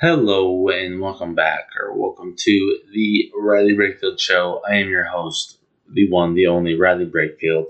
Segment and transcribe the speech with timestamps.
[0.00, 4.62] Hello and welcome back, or welcome to the Riley Brakefield Show.
[4.64, 5.58] I am your host,
[5.92, 7.64] the one, the only Riley Brakefield.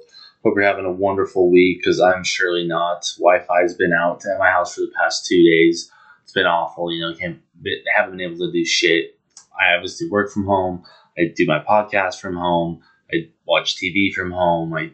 [0.44, 3.06] Hope you're having a wonderful week, because I'm surely not.
[3.18, 5.90] Wi-Fi's been out at my house for the past two days.
[6.22, 6.92] It's been awful.
[6.92, 7.40] You know, can't
[7.96, 9.18] haven't been able to do shit.
[9.58, 10.84] I obviously work from home.
[11.16, 12.82] I do my podcast from home.
[13.10, 14.74] I watch TV from home.
[14.74, 14.90] I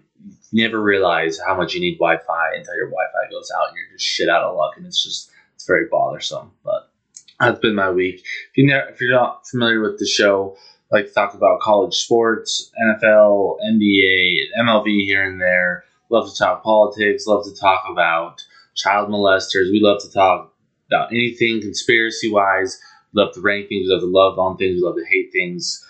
[0.52, 4.06] never realize how much you need Wi-Fi until your Wi-Fi goes out and you're just
[4.06, 6.52] shit out of luck, and it's just it's very bothersome.
[6.62, 6.92] But
[7.40, 8.20] that's been my week.
[8.20, 10.56] If you if you're not familiar with the show,
[10.92, 15.84] I like to talk about college sports, NFL, NBA, MLB here and there.
[16.10, 17.26] Love to talk politics.
[17.26, 18.42] Love to talk about
[18.74, 19.70] child molesters.
[19.70, 20.52] We love to talk
[20.88, 22.78] about anything conspiracy wise.
[23.12, 23.86] Love to rank things.
[23.88, 24.76] Love to love on things.
[24.76, 25.84] We love to hate things.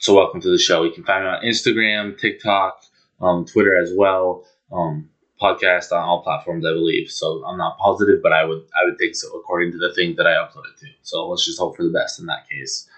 [0.00, 0.82] So welcome to the show.
[0.82, 2.82] You can find me on Instagram, TikTok,
[3.20, 4.44] um, Twitter as well.
[4.72, 5.10] Um,
[5.42, 7.10] podcast on all platforms, I believe.
[7.10, 10.14] So I'm not positive, but I would I would think so according to the thing
[10.16, 10.86] that I uploaded to.
[11.02, 12.88] So let's just hope for the best in that case.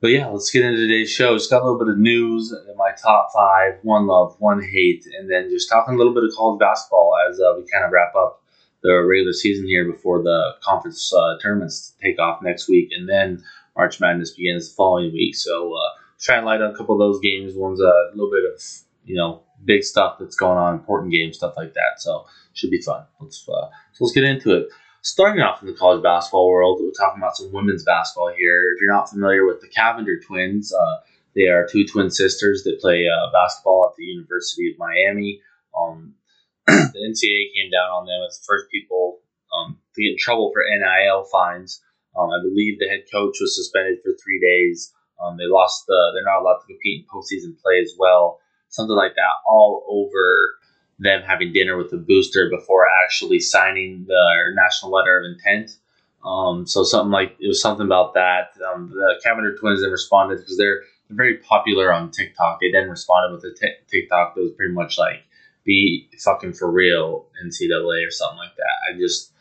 [0.00, 1.34] But yeah, let's get into today's show.
[1.34, 5.06] Just got a little bit of news, in my top five, one love, one hate,
[5.18, 7.90] and then just talking a little bit of college basketball as uh, we kind of
[7.90, 8.42] wrap up
[8.82, 13.42] the regular season here before the conference uh, tournaments take off next week, and then
[13.76, 15.34] March Madness begins the following week.
[15.34, 17.54] So uh, try and light on a couple of those games.
[17.56, 18.62] One's a little bit of
[19.06, 21.98] you know big stuff that's going on, important games, stuff like that.
[22.00, 23.04] So should be fun.
[23.20, 24.68] Let's uh, so let's get into it.
[25.02, 28.72] Starting off in the college basketball world, we're talking about some women's basketball here.
[28.74, 30.96] If you're not familiar with the Cavinder twins, uh,
[31.34, 35.42] they are two twin sisters that play uh, basketball at the University of Miami.
[35.78, 36.14] Um,
[36.66, 39.18] the NCAA came down on them as the first people
[39.52, 41.82] um, to get in trouble for NIL fines.
[42.16, 44.94] Um, I believe the head coach was suspended for three days.
[45.20, 46.12] Um, they lost the.
[46.14, 48.40] They're not allowed to compete in postseason play as well
[48.74, 50.56] something like that, all over
[50.98, 55.76] them having dinner with the booster before actually signing the national letter of intent.
[56.24, 58.56] Um, so something like it was something about that.
[58.72, 62.60] Um, the Cavinder twins then responded because they're, they're very popular on TikTok.
[62.60, 65.22] They then responded with a t- TikTok that was pretty much like
[65.64, 68.94] "Be fucking for real, NCAA" or something like that.
[68.94, 69.32] I just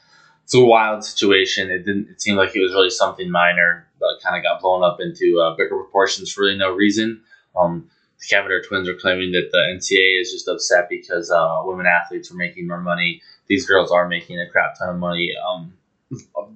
[0.43, 1.71] it's a wild situation.
[1.71, 2.09] It didn't.
[2.09, 5.39] It seemed like it was really something minor, but kind of got blown up into
[5.41, 7.21] uh, bigger proportions for really no reason.
[7.55, 7.89] Um,
[8.29, 12.31] the Cavinder twins are claiming that the NCAA is just upset because uh, women athletes
[12.31, 13.21] are making more money.
[13.47, 15.73] These girls are making a crap ton of money um,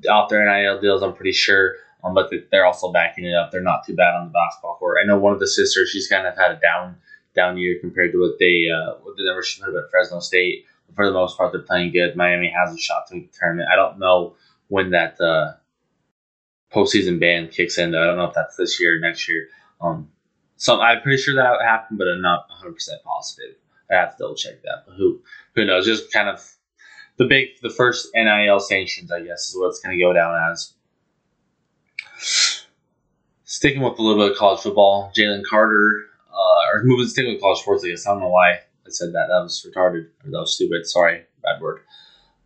[0.10, 1.76] out there in NIL deals, I'm pretty sure.
[2.04, 3.52] Um, but they're also backing it up.
[3.52, 4.98] They're not too bad on the basketball court.
[5.02, 6.98] I know one of the sisters, she's kind of had a down
[7.36, 10.20] down year compared to what they uh, what the numbers she put up at Fresno
[10.20, 10.66] State.
[10.88, 12.16] But for the most part, they're playing good.
[12.16, 13.70] Miami has a shot to the tournament.
[13.72, 14.36] I don't know
[14.68, 15.54] when that uh,
[16.72, 17.92] postseason ban kicks in.
[17.92, 18.04] Though.
[18.04, 19.50] I don't know if that's this year or next year.
[19.82, 20.10] Um,
[20.58, 23.56] so I'm pretty sure that happened, but I'm not 100 percent positive.
[23.90, 24.84] I have to double check that.
[24.86, 25.22] But who
[25.56, 25.86] who knows?
[25.86, 26.46] Just kind of
[27.18, 30.52] the big the first NIL sanctions, I guess, is what it's going to go down
[30.52, 30.74] as.
[33.44, 37.42] Sticking with a little bit of college football, Jalen Carter, uh, or moving sticking with
[37.42, 38.06] college sports, I guess.
[38.06, 39.28] I don't know why I said that.
[39.30, 40.86] That was retarded that was stupid.
[40.86, 41.82] Sorry, bad word.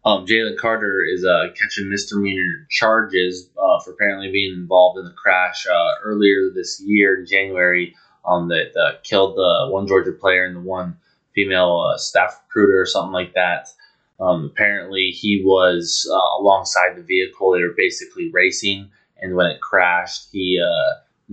[0.04, 5.14] Um, Jalen Carter is uh, catching misdemeanor charges uh, for apparently being involved in the
[5.14, 7.96] crash uh, earlier this year in January
[8.26, 10.98] um, that uh, killed the one Georgia player and the one
[11.36, 13.68] female uh, staff recruiter or something like that.
[14.20, 17.52] Um, apparently, he was uh, alongside the vehicle.
[17.52, 20.60] They were basically racing, and when it crashed, he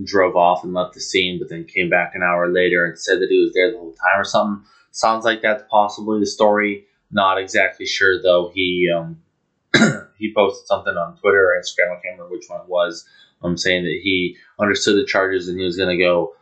[0.03, 3.19] drove off and left the scene, but then came back an hour later and said
[3.19, 4.65] that he was there the whole time or something.
[4.91, 6.85] Sounds like that's possibly the story.
[7.11, 8.51] Not exactly sure though.
[8.53, 9.21] He um,
[10.17, 11.91] he posted something on Twitter or Instagram.
[11.91, 13.05] I can't remember which one it was.
[13.41, 16.33] Um, saying that he understood the charges and he was going to go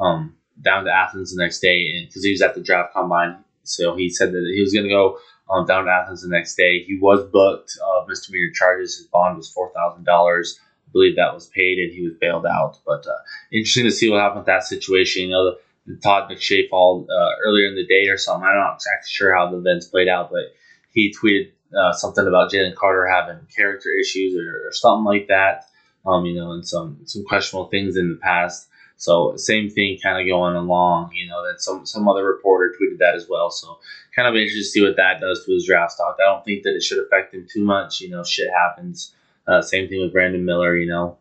[0.00, 3.94] um, down to Athens the next day, because he was at the draft combine, so
[3.94, 5.18] he said that he was going to go
[5.50, 6.82] um, down to Athens the next day.
[6.82, 8.96] He was booked uh, misdemeanor charges.
[8.96, 10.58] His bond was four thousand dollars.
[10.88, 12.78] I believe that was paid, and he was bailed out.
[12.86, 13.18] But uh,
[13.52, 15.24] interesting to see what happened with that situation.
[15.24, 15.58] You know, the,
[16.02, 18.46] Todd McShay fall uh, earlier in the day or something.
[18.46, 20.54] I'm not exactly sure how the events played out, but
[20.92, 25.66] he tweeted uh, something about Jalen Carter having character issues or, or something like that.
[26.04, 28.68] Um, you know, and some some questionable things in the past.
[28.96, 31.10] So same thing kind of going along.
[31.14, 33.50] You know, that some some other reporter tweeted that as well.
[33.50, 33.78] So
[34.14, 36.16] kind of interested to see what that does to his draft stock.
[36.20, 38.00] I don't think that it should affect him too much.
[38.00, 39.14] You know, shit happens.
[39.48, 40.76] Uh, same thing with Brandon Miller.
[40.76, 41.18] You know,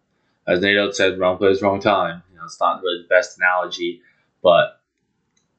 [0.48, 2.22] as Nate said, wrong place, wrong time.
[2.32, 4.02] You know, it's not really the best analogy.
[4.46, 4.80] But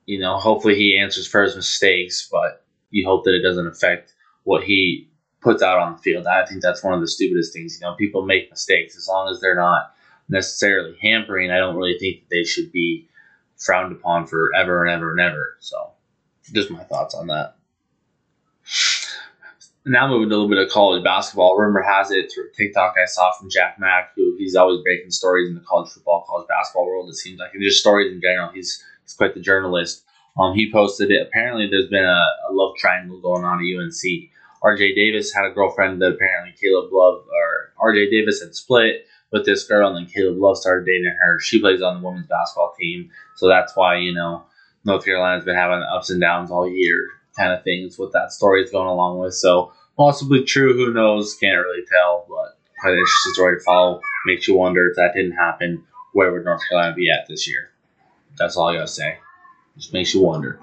[0.06, 2.28] you know, hopefully he answers for his mistakes.
[2.30, 5.10] But you hope that it doesn't affect what he
[5.40, 6.28] puts out on the field.
[6.28, 7.80] I think that's one of the stupidest things.
[7.80, 9.92] You know, people make mistakes as long as they're not
[10.28, 11.50] necessarily hampering.
[11.50, 13.08] I don't really think that they should be
[13.56, 15.56] frowned upon forever and ever and ever.
[15.58, 15.90] So,
[16.52, 17.55] just my thoughts on that.
[19.86, 21.56] Now moving to a little bit of college basketball.
[21.56, 25.48] Rumor has it through TikTok I saw from Jack Mack, who he's always breaking stories
[25.48, 27.08] in the college football, college basketball world.
[27.08, 28.50] It seems like, and just stories in general.
[28.52, 30.04] He's he's quite the journalist.
[30.38, 31.26] Um, he posted it.
[31.26, 34.30] Apparently, there's been a, a love triangle going on at UNC.
[34.62, 39.44] RJ Davis had a girlfriend that apparently Caleb Love or RJ Davis had split with
[39.46, 41.38] this girl, and then Caleb Love started dating her.
[41.40, 44.44] She plays on the women's basketball team, so that's why you know
[44.84, 47.06] North Carolina's been having ups and downs all year,
[47.36, 47.98] kind of thing things.
[47.98, 50.74] What that story is going along with, so possibly true.
[50.74, 51.36] Who knows?
[51.36, 54.00] Can't really tell, but quite an interesting story to follow.
[54.26, 57.70] Makes you wonder if that didn't happen, where would North Carolina be at this year?
[58.38, 59.18] That's all I gotta say.
[59.76, 60.58] Just makes you wonder.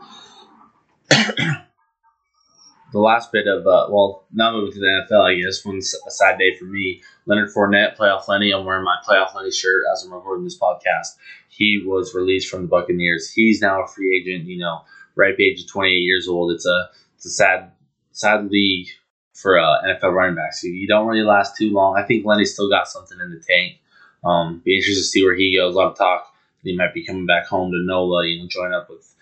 [1.09, 6.11] the last bit of uh, well, now moving to the NFL, I guess one's a
[6.11, 7.01] sad day for me.
[7.25, 8.51] Leonard Fournette, playoff Lenny.
[8.51, 11.15] I'm wearing my playoff Lenny shirt as I'm recording this podcast.
[11.49, 13.31] He was released from the Buccaneers.
[13.31, 14.47] He's now a free agent.
[14.47, 14.81] You know,
[15.15, 16.51] ripe age of 28 years old.
[16.51, 17.71] It's a it's a sad
[18.11, 18.87] sad league
[19.33, 20.63] for uh, NFL running backs.
[20.63, 21.97] You don't really last too long.
[21.97, 23.79] I think Lenny's still got something in the tank.
[24.23, 25.75] Um, be interested to see where he goes.
[25.75, 26.33] A lot of talk
[26.63, 28.27] he might be coming back home to NOLA.
[28.27, 29.13] You know, join up with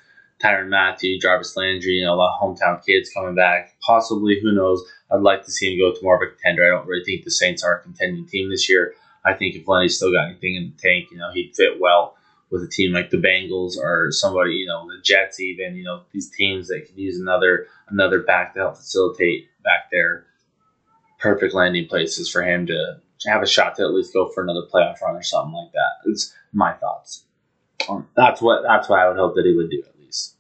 [0.42, 3.76] Tyrann Mathieu, Jarvis Landry, you know, a lot of hometown kids coming back.
[3.82, 4.84] Possibly, who knows?
[5.12, 6.66] I'd like to see him go to more of a contender.
[6.66, 8.94] I don't really think the Saints are a contending team this year.
[9.26, 12.16] I think if Lenny's still got anything in the tank, you know, he'd fit well
[12.52, 16.04] with a team like the Bengals or somebody, you know, the Jets even, you know,
[16.12, 20.26] these teams that can use another another back to help facilitate back there.
[21.20, 24.68] Perfect landing places for him to have a shot to at least go for another
[24.74, 26.10] playoff run or something like that.
[26.10, 27.24] It's my thoughts.
[27.88, 29.84] Um, that's what that's what I would hope that he would do.
[29.88, 30.36] At least.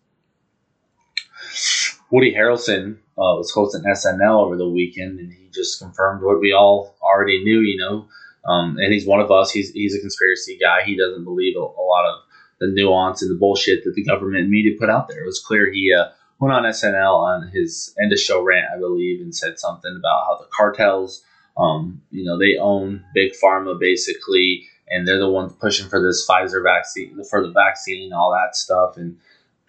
[2.09, 6.51] Woody Harrelson uh, was hosting SNL over the weekend, and he just confirmed what we
[6.51, 7.59] all already knew.
[7.59, 8.07] You know,
[8.45, 9.51] um, and he's one of us.
[9.51, 10.83] He's he's a conspiracy guy.
[10.83, 12.21] He doesn't believe a, a, lot of
[12.59, 15.23] the nuance and the bullshit that the government media put out there.
[15.23, 16.09] It was clear he uh,
[16.39, 20.25] went on SNL on his end of show rant, I believe, and said something about
[20.25, 21.23] how the cartels,
[21.57, 26.27] um, you know, they own big pharma basically, and they're the ones pushing for this
[26.27, 29.17] Pfizer vaccine, for the vaccine, and all that stuff, and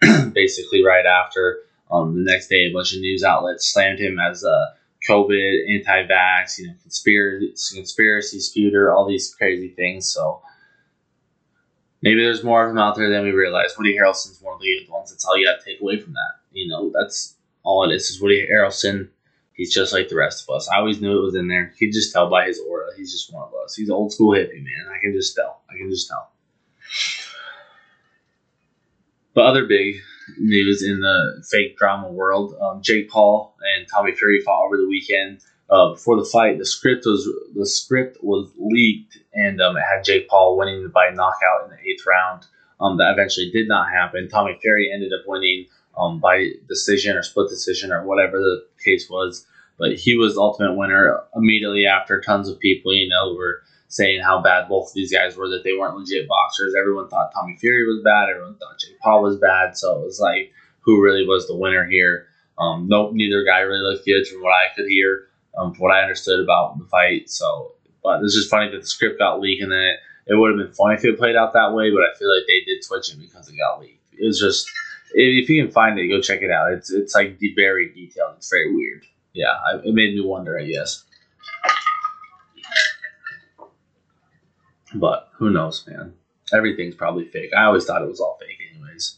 [0.33, 1.59] basically right after
[1.91, 4.73] um, the next day, a bunch of news outlets slammed him as a
[5.09, 8.39] COVID, anti-vax, you know, conspiracy, conspiracy
[8.91, 10.11] all these crazy things.
[10.11, 10.41] So
[12.01, 13.77] maybe there's more of them out there than we realize.
[13.77, 15.11] Woody Harrelson's one of the ones.
[15.11, 16.39] That's all you got to take away from that.
[16.51, 18.09] You know, that's all it is.
[18.09, 19.09] Is Woody Harrelson?
[19.53, 20.67] He's just like the rest of us.
[20.67, 21.73] I always knew it was in there.
[21.77, 22.87] You could just tell by his aura.
[22.97, 23.75] He's just one of us.
[23.75, 24.87] He's an old school hippie man.
[24.89, 25.61] I can just tell.
[25.69, 26.31] I can just tell.
[29.35, 29.97] But other big
[30.37, 32.55] news in the fake drama world.
[32.61, 35.41] Um, Jake Paul and Tommy Fury fought over the weekend.
[35.69, 40.03] Uh, before the fight, the script was the script was leaked, and um, it had
[40.03, 42.45] Jake Paul winning by knockout in the eighth round.
[42.81, 44.27] Um, that eventually did not happen.
[44.27, 45.67] Tommy Fury ended up winning
[45.97, 49.45] um, by decision or split decision or whatever the case was.
[49.79, 53.61] But he was the ultimate winner immediately after tons of people, you know, were
[53.93, 56.73] saying how bad both of these guys were, that they weren't legit boxers.
[56.73, 58.27] Everyone thought Tommy Fury was bad.
[58.27, 59.77] Everyone thought Jake Paul was bad.
[59.77, 62.25] So it was like, who really was the winner here?
[62.57, 65.95] Um, nope, neither guy really looked good from what I could hear, um, from what
[65.95, 67.29] I understood about the fight.
[67.29, 67.73] So,
[68.03, 70.57] but it's just funny that the script got leaked, and then it, it would have
[70.57, 71.91] been funny if it played out that way.
[71.91, 74.01] But I feel like they did switch it because it got leaked.
[74.13, 74.67] It was just,
[75.13, 76.73] if you can find it, go check it out.
[76.73, 78.33] It's it's like very detailed.
[78.37, 79.05] It's very weird.
[79.33, 80.57] Yeah, it made me wonder.
[80.57, 81.03] I guess.
[84.93, 86.13] But who knows, man?
[86.53, 87.51] Everything's probably fake.
[87.55, 89.17] I always thought it was all fake, anyways.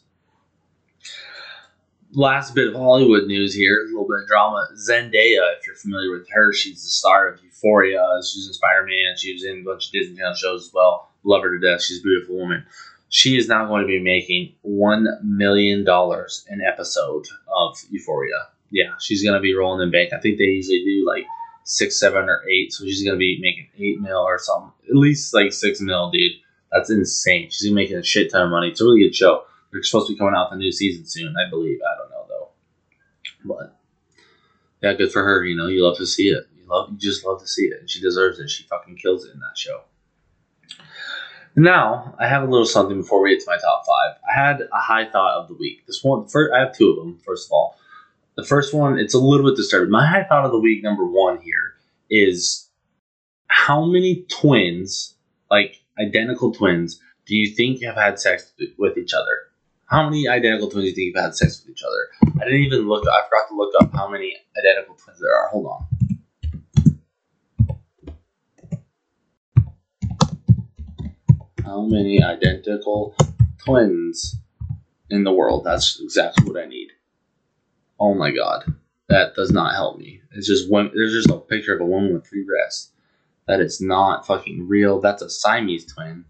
[2.14, 4.68] Last bit of Hollywood news here, a little bit of drama.
[4.76, 8.06] Zendaya, if you're familiar with her, she's the star of Euphoria.
[8.24, 9.18] She's in Spider Man.
[9.18, 11.10] She was in a bunch of Disney Channel shows as well.
[11.24, 11.82] Love her to death.
[11.82, 12.66] She's a beautiful woman.
[13.10, 18.48] She is now going to be making $1 million an episode of Euphoria.
[18.72, 20.14] Yeah, she's going to be rolling in bank.
[20.14, 21.26] I think they usually do like
[21.66, 22.72] six, seven, or eight.
[22.72, 24.72] So she's gonna be making eight mil or something.
[24.90, 26.32] At least like six mil, dude.
[26.72, 27.50] That's insane.
[27.52, 28.70] She's making a shit ton of money.
[28.70, 29.44] It's a really good show.
[29.72, 31.80] They're supposed to be coming out the new season soon, I believe.
[31.82, 32.50] I don't know though.
[33.44, 33.78] But
[34.82, 35.44] yeah, good for her.
[35.44, 36.48] You know, you love to see it.
[36.58, 38.50] You love, you just love to see it, and she deserves it.
[38.50, 39.82] She fucking kills it in that show.
[41.58, 44.18] Now, I have a little something before we get to my top five.
[44.30, 45.88] I had a high thought of the week.
[45.88, 47.18] This one, first, I have two of them.
[47.26, 47.78] First of all,
[48.36, 49.92] the first one, it's a little bit disturbing.
[49.92, 51.76] My high thought of the week, number one here,
[52.10, 52.70] is
[53.48, 55.16] how many twins,
[55.50, 59.40] like identical twins, do you think have had sex with each other?
[59.86, 62.10] How many identical twins do you think have had sex with each other?
[62.42, 63.08] I didn't even look.
[63.08, 65.50] I forgot to look up how many identical twins there are.
[65.50, 65.88] Hold on.
[71.64, 73.16] How many identical
[73.64, 74.38] twins
[75.10, 75.64] in the world?
[75.64, 76.90] That's exactly what I need.
[78.00, 78.66] Oh my god.
[79.10, 80.22] that does not help me.
[80.32, 80.92] It's just one.
[80.94, 82.92] There's just a picture of a woman with three breasts.
[83.48, 85.00] That is not fucking real.
[85.00, 86.26] That's a Siamese twin.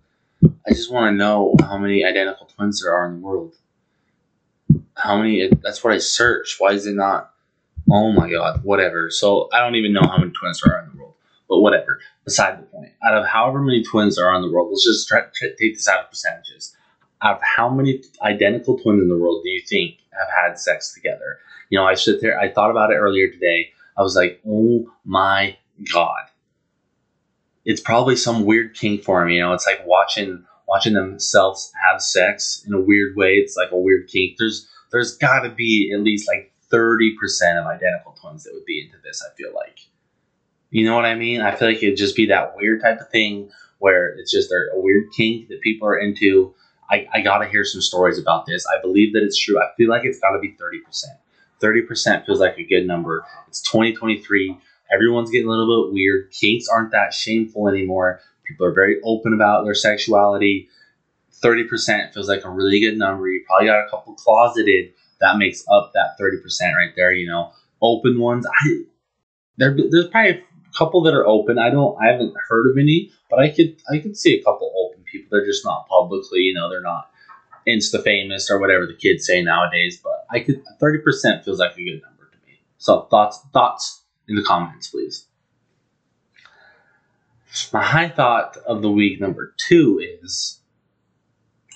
[0.68, 3.56] I just want to know how many identical twins there are in the world.
[4.96, 5.50] How many?
[5.64, 6.56] That's what I searched.
[6.60, 7.32] Why is it not?
[7.90, 9.10] Oh my god, whatever.
[9.12, 11.14] So I don't even know how many twins there are in the world,
[11.48, 12.00] but whatever.
[12.26, 12.92] Beside the point.
[13.06, 15.76] Out of however many twins there are in the world, let's just try, try, take
[15.76, 16.76] this out of percentages.
[17.22, 20.94] Out of how many identical twins in the world do you think have had sex
[20.94, 21.40] together?
[21.70, 22.40] You know, I sit there.
[22.40, 23.70] I thought about it earlier today.
[23.98, 25.58] I was like, oh my
[25.94, 26.30] god.
[27.64, 29.30] It's probably some weird kink for him.
[29.30, 33.34] You know, it's like watching watching themselves have sex in a weird way.
[33.34, 34.36] It's like a weird kink.
[34.38, 37.16] There's there's got to be at least like 30%
[37.60, 39.80] of identical twins that would be into this, I feel like.
[40.70, 41.42] You know what I mean?
[41.42, 44.70] I feel like it'd just be that weird type of thing where it's just a
[44.74, 46.54] weird kink that people are into.
[46.90, 48.66] I, I got to hear some stories about this.
[48.68, 49.60] I believe that it's true.
[49.60, 51.06] I feel like it's got to be 30%.
[51.62, 53.26] 30% feels like a good number.
[53.48, 54.58] It's 2023.
[54.94, 56.32] Everyone's getting a little bit weird.
[56.32, 58.20] Kinks aren't that shameful anymore.
[58.46, 60.70] People are very open about their sexuality.
[61.44, 63.28] 30% feels like a really good number.
[63.28, 64.94] You probably got a couple closeted.
[65.22, 67.52] That makes up that 30% right there, you know.
[67.82, 68.84] Open ones, I
[69.58, 70.44] there, there's probably a
[70.78, 71.58] couple that are open.
[71.60, 74.72] I don't I haven't heard of any, but I could I could see a couple
[74.78, 75.30] open people.
[75.32, 77.10] They're just not publicly, you know, they're not
[77.68, 80.00] insta famous or whatever the kids say nowadays.
[80.04, 82.60] But I could thirty percent feels like a good number to me.
[82.78, 85.26] So thoughts thoughts in the comments, please.
[87.72, 90.60] My high thought of the week number two is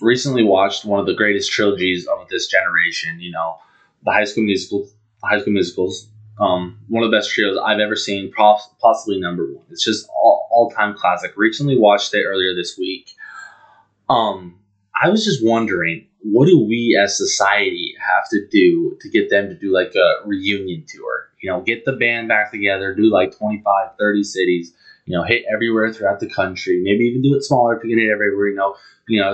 [0.01, 3.19] recently watched one of the greatest trilogies of this generation.
[3.19, 3.57] You know,
[4.03, 4.89] the High School Musical,
[5.23, 6.09] High School Musicals.
[6.41, 9.65] Um, one of the best trios I've ever seen, possibly number one.
[9.71, 11.33] It's just all, all time classic.
[11.35, 13.11] Recently watched it earlier this week.
[14.09, 14.59] Um,
[15.01, 19.47] I was just wondering, what do we as society have to do to get them
[19.49, 21.29] to do like a reunion tour?
[21.41, 24.73] You know, get the band back together, do like 25, 30 cities,
[25.05, 27.99] you know, hit everywhere throughout the country, maybe even do it smaller if you can
[27.99, 28.75] hit everywhere, you know,
[29.07, 29.33] you know,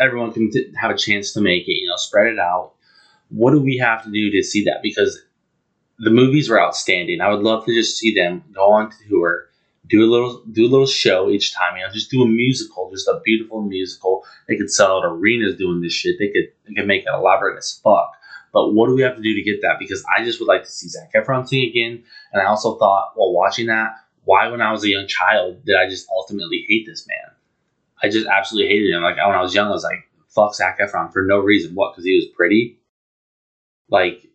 [0.00, 2.72] everyone can t- have a chance to make it, you know, spread it out.
[3.28, 4.80] What do we have to do to see that?
[4.82, 5.20] Because
[5.98, 7.20] the movies were outstanding.
[7.20, 9.46] I would love to just see them go on tour
[9.88, 11.76] do a little do a little show each time.
[11.76, 14.24] You know, just do a musical, just a beautiful musical.
[14.48, 16.16] They could sell out arenas doing this shit.
[16.18, 18.12] They could they could make it elaborate as fuck.
[18.52, 19.76] But what do we have to do to get that?
[19.78, 22.02] Because I just would like to see Zac Efron sing again.
[22.32, 23.90] And I also thought while watching that,
[24.24, 27.34] why when I was a young child did I just ultimately hate this man?
[28.02, 29.02] I just absolutely hated him.
[29.02, 31.74] Like when I was young, I was like, fuck Zac Efron for no reason.
[31.74, 31.92] What?
[31.92, 32.78] Because he was pretty.
[33.88, 34.26] Like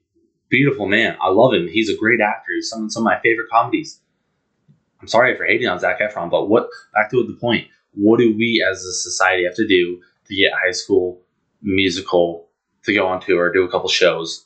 [0.50, 1.18] beautiful man.
[1.22, 1.68] I love him.
[1.68, 2.52] He's a great actor.
[2.54, 4.00] He's some some of my favorite comedies
[5.02, 7.68] I'm sorry for hating on Zac Efron, but what back to the point?
[7.94, 11.22] What do we as a society have to do to get high school
[11.62, 12.48] musical
[12.84, 14.46] to go on tour, or do a couple shows?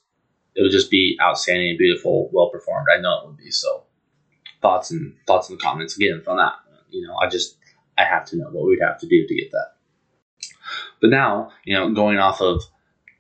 [0.56, 2.88] It would just be outstanding and beautiful, well performed.
[2.96, 3.52] I know it would be.
[3.52, 3.84] So
[4.62, 6.54] thoughts and thoughts in the comments again from that.
[6.90, 7.58] You know, I just
[7.98, 9.72] I have to know what we'd have to do to get that.
[11.02, 12.64] But now, you know, going off of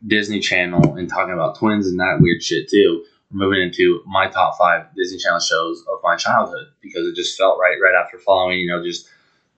[0.08, 4.58] Disney Channel and talking about twins and that weird shit too moving into my top
[4.58, 8.60] five Disney Channel shows of my childhood because it just felt right right after following,
[8.60, 9.10] you know, just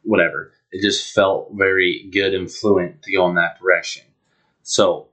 [0.03, 0.51] whatever.
[0.71, 4.03] It just felt very good and fluent to go in that direction.
[4.63, 5.07] So,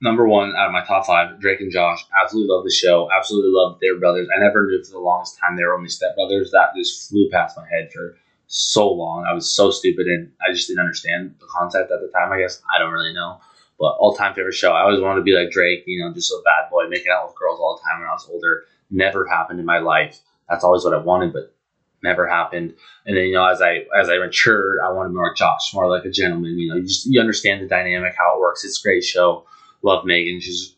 [0.00, 2.04] number one out of my top five, Drake and Josh.
[2.22, 3.08] Absolutely love the show.
[3.16, 4.28] Absolutely love their brothers.
[4.34, 6.50] I never knew for the longest time they were only stepbrothers.
[6.52, 9.24] That just flew past my head for so long.
[9.24, 12.40] I was so stupid and I just didn't understand the concept at the time, I
[12.40, 12.60] guess.
[12.74, 13.40] I don't really know.
[13.78, 14.72] But all time favorite show.
[14.72, 17.26] I always wanted to be like Drake, you know, just a bad boy, making out
[17.26, 18.64] with girls all the time when I was older.
[18.90, 20.20] Never happened in my life.
[20.48, 21.54] That's always what I wanted, but
[22.02, 22.74] never happened.
[23.06, 26.04] And then you know, as I as I matured, I wanted more Josh, more like
[26.04, 26.56] a gentleman.
[26.56, 28.64] You know, you just you understand the dynamic, how it works.
[28.64, 29.44] It's a great show.
[29.82, 30.40] Love Megan.
[30.40, 30.76] She's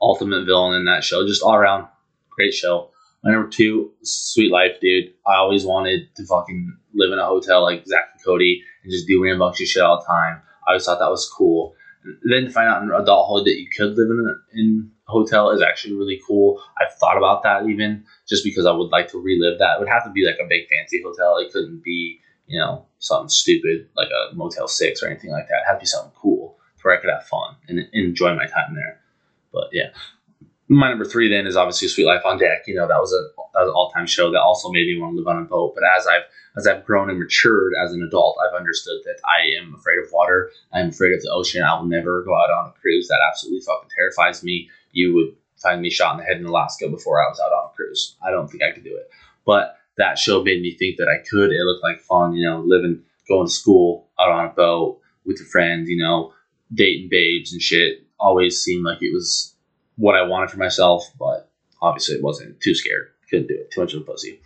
[0.00, 1.26] ultimate villain in that show.
[1.26, 1.86] Just all around
[2.30, 2.90] great show.
[3.24, 5.12] My number two, Suite Life, dude.
[5.26, 9.06] I always wanted to fucking live in a hotel like Zack and Cody and just
[9.06, 10.42] do rambunctious shit all the time.
[10.66, 11.74] I always thought that was cool
[12.24, 15.50] then to find out in adulthood that you could live in a, in a hotel
[15.50, 16.62] is actually really cool.
[16.80, 19.76] I've thought about that even just because I would like to relive that.
[19.76, 21.38] It would have to be like a big fancy hotel.
[21.38, 25.62] It couldn't be you know something stupid like a Motel Six or anything like that.
[25.62, 28.74] It had to be something cool where I could have fun and enjoy my time
[28.74, 29.00] there.
[29.52, 29.90] But yeah,
[30.72, 32.64] my number three then is obviously Suite Life on Deck.
[32.66, 33.22] You know that was a
[33.54, 35.44] that was an all time show that also made me want to live on a
[35.44, 35.74] boat.
[35.74, 36.22] But as I've
[36.56, 40.12] as I've grown and matured as an adult, I've understood that I am afraid of
[40.12, 40.50] water.
[40.72, 41.62] I'm afraid of the ocean.
[41.62, 43.08] I will never go out on a cruise.
[43.08, 44.68] That absolutely fucking terrifies me.
[44.92, 47.70] You would find me shot in the head in Alaska before I was out on
[47.70, 48.16] a cruise.
[48.22, 49.10] I don't think I could do it.
[49.44, 51.50] But that show made me think that I could.
[51.50, 55.40] It looked like fun, you know, living, going to school out on a boat with
[55.40, 56.32] a friend, you know,
[56.72, 58.04] dating babes and shit.
[58.18, 59.51] Always seemed like it was
[60.02, 61.48] what I wanted for myself, but
[61.80, 63.10] obviously it wasn't too scared.
[63.30, 63.70] Couldn't do it.
[63.70, 64.40] Too much of a pussy.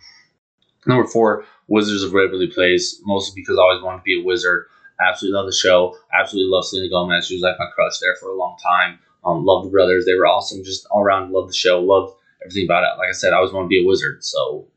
[0.85, 4.67] Number four, Wizards of Waverly Place, mostly because I always wanted to be a wizard.
[5.01, 5.97] Absolutely love the show.
[6.13, 7.25] Absolutely love Selena Gomez.
[7.25, 8.99] She was like my crush there for a long time.
[9.25, 10.05] Um, love the brothers.
[10.05, 10.63] They were awesome.
[10.63, 11.81] Just all around, love the show.
[11.81, 12.13] Love
[12.45, 12.99] everything about it.
[12.99, 14.23] Like I said, I always wanted to be a wizard.
[14.23, 14.67] So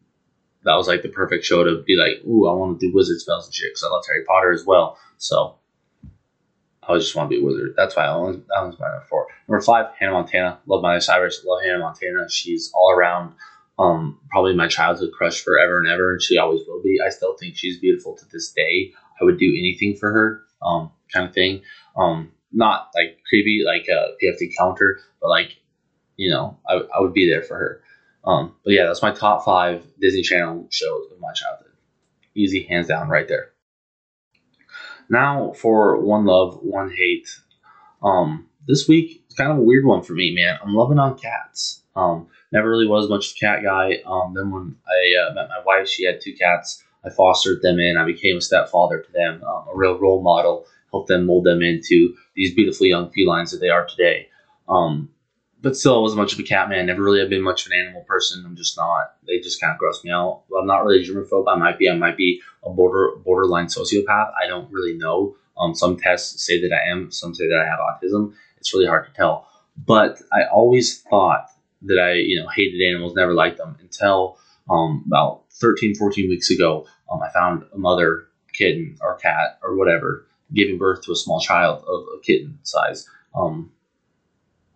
[0.65, 3.21] that was like the perfect show to be like, ooh, I want to do wizard
[3.21, 4.97] spells and shit because I love Harry Potter as well.
[5.19, 5.57] So
[6.95, 7.75] I just want to be a wizard.
[7.77, 9.27] That's why I was, that was my number four.
[9.49, 10.59] Number five, Hannah Montana.
[10.67, 11.45] Love Miley Cyrus.
[11.45, 12.29] Love Hannah Montana.
[12.31, 13.35] She's all around
[13.79, 16.99] um, probably my childhood crush forever and ever, and she always will be.
[17.05, 18.93] I still think she's beautiful to this day.
[19.21, 21.63] I would do anything for her, um, kind of thing.
[21.97, 25.57] Um, not like creepy, like a PFT Commenter, but like,
[26.17, 27.83] you know, I, I would be there for her.
[28.25, 31.73] Um, but yeah, that's my top five Disney Channel shows of my childhood.
[32.35, 33.50] Easy, hands down, right there.
[35.11, 37.29] Now for One Love, One Hate.
[38.03, 40.59] Um, this week is kind of a weird one for me, man.
[40.63, 41.83] I'm loving on cats.
[41.97, 44.01] Um, never really was much of a cat guy.
[44.07, 46.83] Um, then when I uh, met my wife, she had two cats.
[47.05, 47.97] I fostered them in.
[47.99, 51.61] I became a stepfather to them, um, a real role model, helped them mold them
[51.61, 54.29] into these beautiful young felines that they are today.
[54.69, 55.11] Um,
[55.63, 56.87] but still, I wasn't much of a cat man.
[56.87, 58.45] Never really have been much of an animal person.
[58.47, 59.15] I'm just not.
[59.27, 60.43] They just kind of gross me out.
[60.59, 61.45] I'm not really a germaphobe.
[61.49, 61.89] I might be.
[61.89, 64.33] I might be a border borderline sociopath.
[64.43, 65.37] I don't really know.
[65.59, 67.11] Um, some tests say that I am.
[67.11, 68.35] Some say that I have autism.
[68.59, 69.49] It's really hard to tell.
[69.77, 71.49] But I always thought
[71.83, 74.39] that I, you know, hated animals, never liked them until
[74.69, 76.87] um, about 13, 14 weeks ago.
[77.11, 81.41] Um, I found a mother kitten or cat or whatever giving birth to a small
[81.41, 83.71] child of a kitten size um,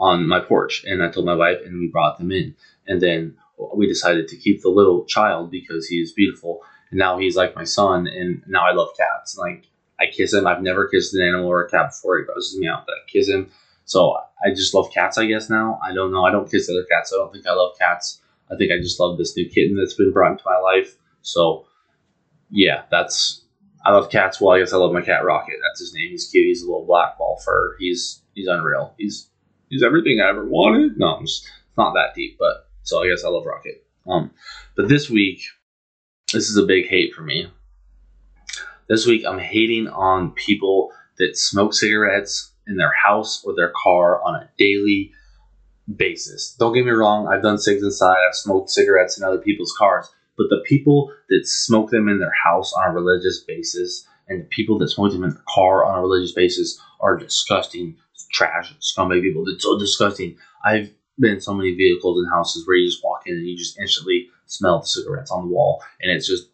[0.05, 0.85] on my porch.
[0.85, 2.55] And I told my wife, and we brought them in.
[2.87, 3.37] And then
[3.75, 6.61] we decided to keep the little child because he is beautiful.
[6.91, 8.07] And now he's like my son.
[8.07, 9.39] And now I love cats.
[9.39, 9.67] Like,
[9.99, 10.47] I kiss him.
[10.47, 12.19] I've never kissed an animal or a cat before.
[12.19, 13.51] He grosses me out, but I kiss him.
[13.87, 15.79] So I just love cats, I guess, now.
[15.83, 16.25] I don't know.
[16.25, 17.13] I don't kiss other cats.
[17.13, 18.21] I don't think I love cats.
[18.51, 20.97] I think I just love this new kitten that's been brought into my life.
[21.23, 21.67] So,
[22.51, 23.43] yeah, that's.
[23.87, 24.41] I love cats.
[24.41, 25.57] Well, I guess I love my cat Rocket.
[25.63, 26.11] That's his name.
[26.11, 26.47] He's cute.
[26.47, 27.77] He's a little black ball fur.
[27.79, 28.95] He's he's unreal.
[28.99, 29.29] He's
[29.69, 30.99] he's everything I ever wanted.
[30.99, 31.47] No, it's
[31.77, 33.85] not that deep, but so I guess I love Rocket.
[34.07, 34.31] Um,
[34.77, 35.43] but this week,
[36.33, 37.51] this is a big hate for me.
[38.89, 44.23] This week, I'm hating on people that smoke cigarettes in their house or their car
[44.23, 45.13] on a daily
[45.97, 46.55] basis.
[46.59, 50.09] Don't get me wrong, I've done cigs inside, I've smoked cigarettes in other people's cars,
[50.37, 54.47] but the people that smoke them in their house on a religious basis and the
[54.47, 57.97] people that smoke them in their car on a religious basis are disgusting,
[58.35, 59.45] trash, scumbag people.
[59.47, 60.37] It's so disgusting.
[60.65, 63.57] I've been in so many vehicles and houses where you just walk in and you
[63.57, 66.49] just instantly smell the cigarettes on the wall, and it's just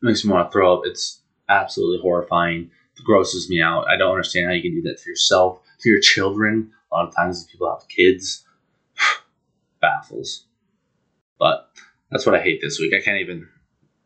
[0.00, 0.82] makes me want to throw up.
[0.84, 2.70] It's absolutely horrifying
[3.04, 3.86] grosses me out.
[3.88, 6.70] I don't understand how you can do that to yourself, to your children.
[6.90, 8.44] A lot of times, people have kids,
[9.80, 10.46] baffles.
[11.38, 11.68] But
[12.10, 12.94] that's what I hate this week.
[12.94, 13.48] I can't even.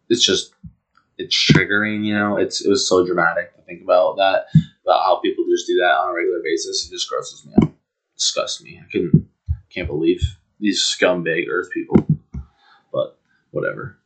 [0.09, 0.55] It's just
[1.19, 2.05] it's triggering.
[2.05, 4.47] You know, it's it was so dramatic to think about that
[4.91, 6.87] about how people just do that on a regular basis.
[6.87, 7.73] It just grosses me out,
[8.19, 8.81] disgusts me.
[8.83, 9.29] I couldn't
[9.73, 10.21] can't believe
[10.59, 11.97] these scumbag Earth people.
[12.93, 13.17] But
[13.53, 13.97] whatever.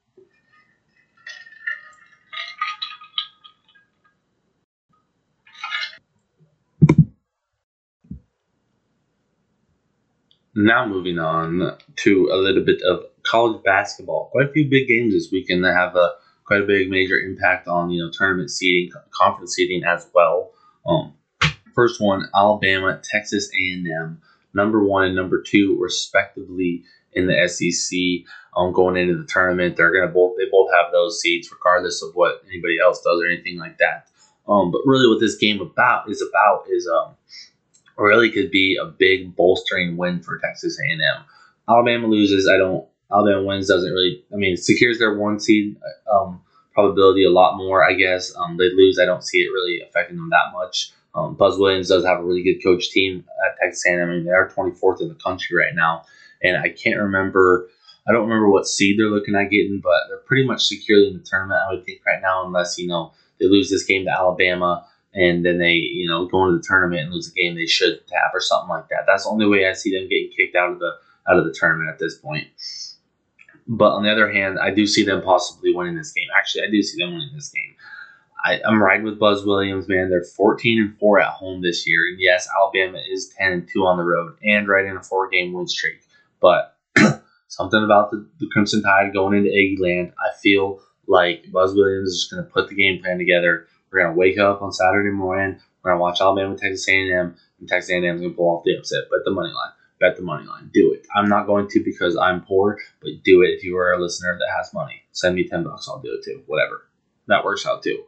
[10.56, 14.28] Now moving on to a little bit of college basketball.
[14.30, 16.12] Quite a few big games this weekend that have a
[16.44, 20.52] quite a big major impact on you know tournament seeding, conference seeding as well.
[20.86, 21.14] Um,
[21.74, 24.20] first one, Alabama, Texas A&M,
[24.52, 28.26] number one and number two respectively in the SEC.
[28.56, 32.14] Um, going into the tournament, they're gonna both they both have those seeds regardless of
[32.14, 34.08] what anybody else does or anything like that.
[34.46, 37.16] Um, but really, what this game about is about is um,
[37.96, 41.24] really could be a big bolstering win for Texas A&M.
[41.68, 42.48] Alabama loses.
[42.48, 42.86] I don't.
[43.12, 44.24] Alabama wins doesn't really.
[44.32, 45.76] I mean, secures their one seed
[46.12, 46.40] um,
[46.74, 47.84] probability a lot more.
[47.84, 48.98] I guess um, they lose.
[49.00, 50.92] I don't see it really affecting them that much.
[51.14, 54.00] Um, Buzz Williams does have a really good coach team at Texas A&M.
[54.00, 56.04] I mean, they are 24th in the country right now,
[56.42, 57.68] and I can't remember.
[58.06, 61.14] I don't remember what seed they're looking at getting, but they're pretty much securely in
[61.14, 61.60] the tournament.
[61.66, 65.44] I would think right now, unless you know they lose this game to Alabama and
[65.44, 68.30] then they, you know, go into the tournament and lose a game they should have
[68.34, 69.04] or something like that.
[69.06, 70.92] That's the only way I see them getting kicked out of the
[71.28, 72.48] out of the tournament at this point.
[73.66, 76.28] But on the other hand, I do see them possibly winning this game.
[76.36, 77.74] Actually, I do see them winning this game.
[78.44, 80.10] I, am riding with Buzz Williams, man.
[80.10, 82.00] They're 14 and 4 at home this year.
[82.10, 85.54] And yes, Alabama is 10 and 2 on the road and riding a four game
[85.54, 86.02] win streak.
[86.40, 86.76] But
[87.48, 92.10] something about the, the Crimson Tide going into Aggie Land, I feel like Buzz Williams
[92.10, 95.10] is just going to put the game plan together we're gonna wake up on Saturday
[95.10, 95.60] morning.
[95.82, 99.04] We're gonna watch Alabama, Texas A&M, and Texas A&M is gonna pull off the upset,
[99.08, 99.72] but the money line.
[100.04, 100.70] Bet the money line.
[100.72, 101.06] Do it.
[101.14, 104.36] I'm not going to because I'm poor, but do it if you are a listener
[104.38, 105.02] that has money.
[105.12, 106.42] Send me 10 bucks, I'll do it too.
[106.46, 106.88] Whatever.
[107.28, 108.04] That works out too.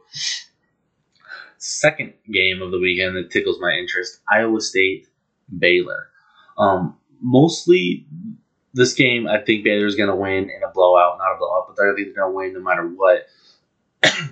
[1.57, 5.07] Second game of the weekend that tickles my interest Iowa State,
[5.57, 6.09] Baylor.
[6.57, 8.05] Um, mostly
[8.73, 11.75] this game, I think Baylor's going to win in a blowout, not a blowout, but
[11.77, 13.25] they're going to win no matter what.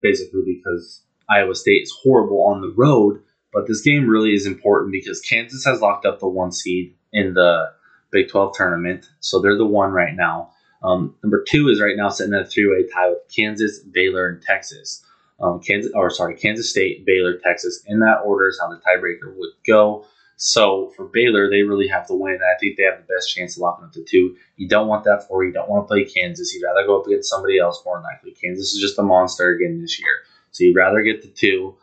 [0.00, 3.20] Basically, because Iowa State is horrible on the road,
[3.52, 7.34] but this game really is important because Kansas has locked up the one seed in
[7.34, 7.70] the
[8.10, 10.50] Big 12 tournament, so they're the one right now.
[10.82, 14.40] Um, number two is right now sitting at a three-way tie with Kansas, Baylor, and
[14.40, 15.04] Texas.
[15.40, 17.82] Um, Kansas, or sorry, Kansas State, Baylor, Texas.
[17.86, 20.04] In that order is how the tiebreaker would go.
[20.36, 22.38] So for Baylor, they really have to win.
[22.42, 24.36] I think they have the best chance of locking up the two.
[24.56, 26.54] You don't want that for you don't want to play Kansas.
[26.54, 28.32] You'd rather go up against somebody else more likely.
[28.32, 30.22] Kansas is just a monster again this year.
[30.52, 31.76] So you'd rather get the two.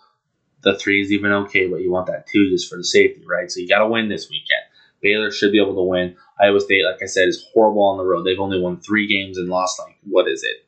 [0.61, 3.51] The three is even okay, but you want that two just for the safety, right?
[3.51, 4.63] So you got to win this weekend.
[5.05, 6.15] Baylor should be able to win.
[6.41, 8.25] Iowa State, like I said, is horrible on the road.
[8.25, 10.65] They've only won three games and lost like what is it?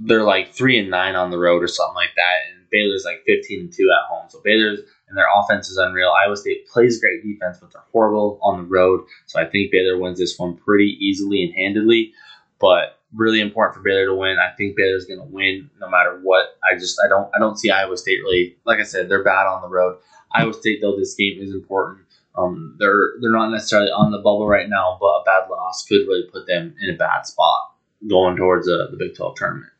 [0.00, 3.22] They're like three and nine on the road or something like that, and Baylor's like
[3.24, 4.26] fifteen and two at home.
[4.28, 6.12] So Baylor's and their offense is unreal.
[6.24, 9.04] Iowa State plays great defense, but they're horrible on the road.
[9.26, 12.12] So I think Baylor wins this one pretty easily and handedly.
[12.60, 14.36] But really important for Baylor to win.
[14.38, 16.58] I think Baylor's going to win no matter what.
[16.64, 18.56] I just I don't I don't see Iowa State really.
[18.64, 19.98] Like I said, they're bad on the road.
[20.32, 22.06] Iowa State though this game is important.
[22.36, 26.06] Um, they're they're not necessarily on the bubble right now, but a bad loss could
[26.06, 27.74] really put them in a bad spot
[28.08, 29.72] going towards uh, the Big 12 tournament.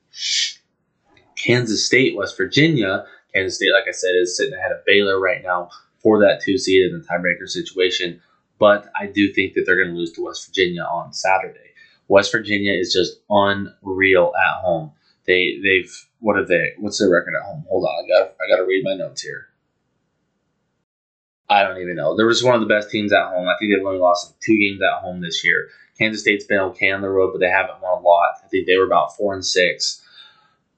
[1.36, 3.06] Kansas State, West Virginia.
[3.34, 5.70] Kansas State, like I said, is sitting ahead of Baylor right now
[6.02, 8.20] for that two seed in the tiebreaker situation.
[8.58, 11.70] But I do think that they're going to lose to West Virginia on Saturday.
[12.08, 14.92] West Virginia is just unreal at home.
[15.26, 16.72] They they've what are they?
[16.78, 17.64] What's their record at home?
[17.68, 19.46] Hold on, I got I got to read my notes here.
[21.50, 22.16] I don't even know.
[22.16, 23.48] They're just one of the best teams at home.
[23.48, 25.68] I think they've only lost two games at home this year.
[25.98, 28.36] Kansas State's been okay on the road, but they haven't won a lot.
[28.44, 30.00] I think they were about four and six.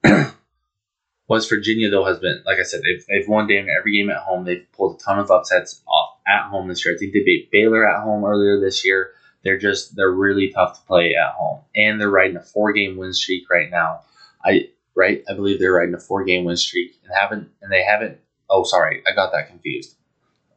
[1.28, 4.22] West Virginia though has been, like I said, they've they've won damn every game at
[4.22, 4.44] home.
[4.46, 6.94] They've pulled a ton of upsets off at home this year.
[6.94, 9.10] I think they beat Baylor at home earlier this year.
[9.44, 12.96] They're just they're really tough to play at home, and they're riding a four game
[12.96, 14.00] win streak right now.
[14.42, 17.82] I right, I believe they're riding a four game win streak and haven't and they
[17.82, 18.18] haven't.
[18.48, 19.96] Oh, sorry, I got that confused.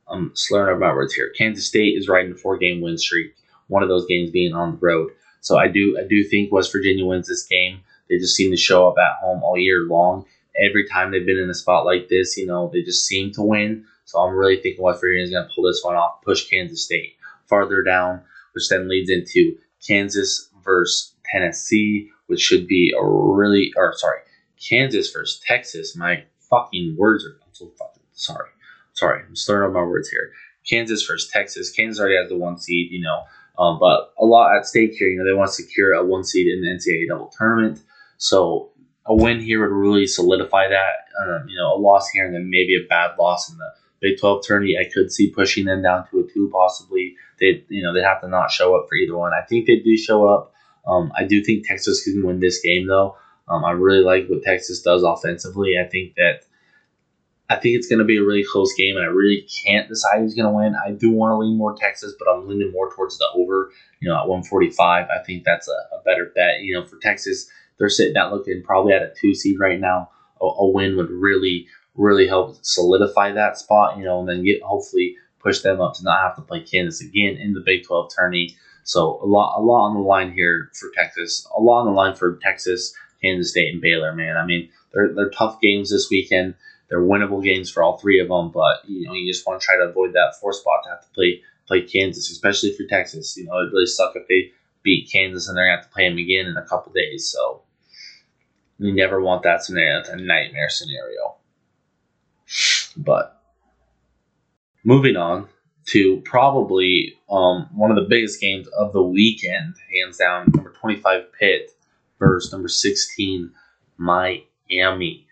[0.08, 1.32] I'm slurring my words here.
[1.38, 3.36] Kansas State is riding a four game win streak.
[3.68, 5.12] One of those games being on the road.
[5.42, 7.82] So I do I do think West Virginia wins this game.
[8.10, 10.26] They just seem to show up at home all year long.
[10.64, 13.42] Every time they've been in a spot like this, you know, they just seem to
[13.42, 13.86] win.
[14.06, 16.86] So I'm really thinking West Virginia is going to pull this one off, push Kansas
[16.86, 17.16] State
[17.48, 18.22] farther down,
[18.54, 24.20] which then leads into Kansas versus Tennessee, which should be a really, or sorry,
[24.64, 25.96] Kansas versus Texas.
[25.96, 28.50] My fucking words are, I'm so fucking sorry.
[28.96, 30.32] Sorry, I'm slurring on my words here.
[30.68, 31.72] Kansas versus Texas.
[31.72, 33.24] Kansas already has the one seed, you know,
[33.62, 35.08] um, but a lot at stake here.
[35.08, 37.82] You know, they want to secure a one seed in the NCAA double tournament.
[38.18, 38.72] So
[39.06, 40.94] a win here would really solidify that.
[41.22, 43.70] Um, you know, a loss here and then maybe a bad loss in the
[44.02, 47.16] Big 12 tourney, I could see pushing them down to a two possibly.
[47.40, 49.32] They, you know, they'd have to not show up for either one.
[49.34, 50.54] I think they do show up.
[50.86, 53.18] Um, I do think Texas can win this game though.
[53.48, 55.76] Um, I really like what Texas does offensively.
[55.84, 56.42] I think that
[57.50, 60.20] I think it's going to be a really close game, and I really can't decide
[60.20, 60.76] who's going to win.
[60.76, 63.72] I do want to lean more Texas, but I'm leaning more towards the over.
[64.00, 66.62] You know, at 145, I think that's a, a better bet.
[66.62, 70.10] You know, for Texas, they're sitting at looking probably at a two seed right now.
[70.42, 73.98] A, a, win would really, really help solidify that spot.
[73.98, 77.00] You know, and then get hopefully push them up to not have to play Kansas
[77.02, 78.56] again in the Big 12 tourney.
[78.86, 81.48] So a lot, a lot on the line here for Texas.
[81.56, 84.16] A lot on the line for Texas, Kansas State, and Baylor.
[84.16, 86.56] Man, I mean, they're they're tough games this weekend
[86.90, 89.66] they're winnable games for all three of them, but you know you just want to
[89.66, 93.36] try to avoid that four spot to have to play play Kansas, especially for Texas.
[93.38, 94.52] You know it really suck if they
[94.84, 97.28] beat Kansas and they're gonna have to play them again in a couple days.
[97.28, 97.62] So
[98.78, 100.00] you never want that scenario.
[100.00, 101.36] It's a nightmare scenario.
[102.98, 103.42] But
[104.84, 105.48] moving on
[105.88, 111.32] to probably um, one of the biggest games of the weekend, hands down, number 25
[111.34, 111.72] Pitt
[112.20, 113.52] versus number 16
[113.98, 115.25] Miami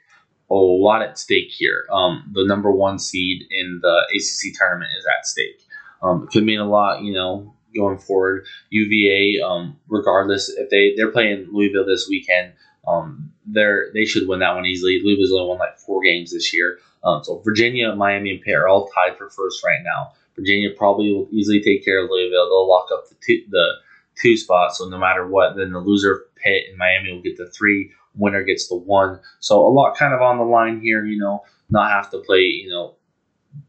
[0.54, 1.86] a lot at stake here.
[1.92, 5.62] Um, the number one seed in the ACC tournament is at stake.
[6.02, 8.46] Um, it could mean a lot, you know, going forward.
[8.70, 12.54] UVA, um, regardless if they they're playing Louisville this weekend,
[12.88, 15.02] um, they're they should win that one easily.
[15.04, 16.80] Louisville's only won like four games this year.
[17.04, 20.14] Um, so Virginia, Miami, and Pitt are all tied for first right now.
[20.36, 22.46] Virginia probably will easily take care of Louisville.
[22.46, 23.74] They'll lock up the two, the
[24.22, 24.78] two spots.
[24.78, 28.44] So no matter what, then the loser Pitt and Miami will get the three winner
[28.44, 29.20] gets the one.
[29.40, 32.42] So a lot kind of on the line here, you know, not have to play,
[32.42, 32.96] you know,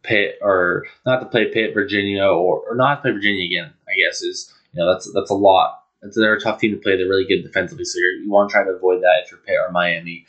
[0.02, 3.72] Pitt or not to play Pitt, Virginia, or, or not play Virginia again.
[3.86, 5.82] I guess is you know that's that's a lot.
[6.02, 6.96] It's, they're a tough team to play.
[6.96, 9.56] They're really good defensively, so you want to try to avoid that if you're Pitt
[9.56, 10.26] or Miami.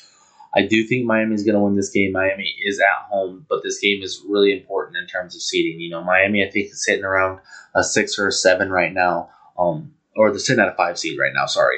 [0.57, 2.13] I do think Miami is going to win this game.
[2.13, 5.81] Miami is at home, but this game is really important in terms of seeding.
[5.81, 7.39] You know, Miami I think is sitting around
[7.75, 11.19] a six or a seven right now, um, or they're sitting at a five seed
[11.19, 11.45] right now.
[11.45, 11.77] Sorry,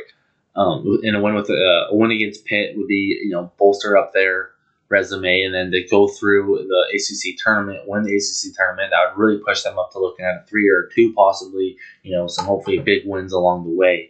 [0.58, 3.98] um, and a win with a, a win against Pitt would be you know bolster
[3.98, 4.52] up their
[4.90, 9.22] resume, and then to go through the ACC tournament, win the ACC tournament, that would
[9.22, 12.46] really push them up to looking at a three or two, possibly you know some
[12.46, 14.10] hopefully big wins along the way.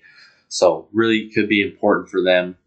[0.50, 2.58] So really could be important for them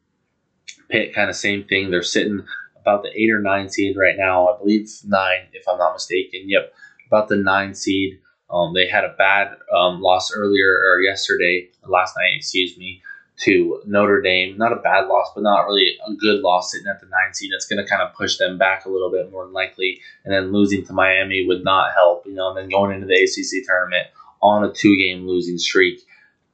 [0.90, 1.90] Pitt, kind of same thing.
[1.90, 2.44] They're sitting
[2.80, 4.48] about the eight or nine seed right now.
[4.48, 6.42] I believe nine, if I'm not mistaken.
[6.46, 6.72] Yep,
[7.06, 8.18] about the nine seed.
[8.50, 13.00] Um, they had a bad um, loss earlier or yesterday, last night, excuse me,
[13.42, 14.56] to Notre Dame.
[14.58, 17.50] Not a bad loss, but not really a good loss sitting at the nine seed.
[17.52, 20.00] That's going to kind of push them back a little bit more than likely.
[20.24, 23.14] And then losing to Miami would not help, you know, and then going into the
[23.14, 24.08] ACC tournament
[24.42, 26.00] on a two game losing streak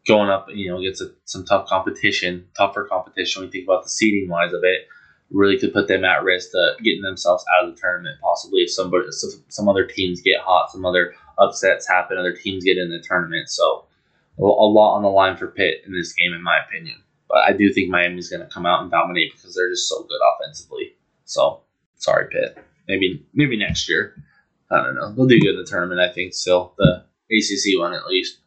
[0.07, 3.43] going up, you know, gets a, some tough competition, tougher competition.
[3.43, 4.87] When you think about the seeding wise of it,
[5.31, 8.21] really could put them at risk to getting themselves out of the tournament.
[8.21, 9.07] Possibly if somebody,
[9.49, 13.49] some other teams get hot, some other upsets happen, other teams get in the tournament.
[13.49, 13.87] So
[14.39, 17.03] a lot on the line for Pitt in this game, in my opinion.
[17.29, 20.03] But I do think Miami's going to come out and dominate because they're just so
[20.03, 20.95] good offensively.
[21.25, 21.63] So
[21.97, 22.59] sorry, Pitt.
[22.89, 24.15] Maybe maybe next year.
[24.71, 25.13] I don't know.
[25.13, 26.01] They'll do good in the tournament.
[26.01, 28.39] I think still the ACC one at least.